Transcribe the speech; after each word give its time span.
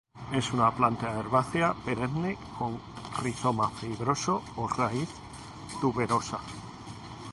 Es 0.37 0.51
una 0.51 0.71
planta 0.75 1.11
herbácea 1.17 1.67
perenne 1.87 2.31
con 2.57 2.79
rizoma 3.21 3.69
fibroso 3.69 4.41
o 4.61 4.67
raíz 4.67 5.09
tuberosa. 5.79 6.39